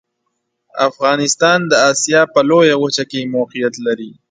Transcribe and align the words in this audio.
افغانستان 0.89 1.59
د 1.71 1.73
اسیا 1.91 2.21
په 2.33 2.39
لویه 2.49 2.75
وچه 2.83 3.03
کې 3.11 3.29
موقعیت 3.35 3.73
لري. 3.87 4.11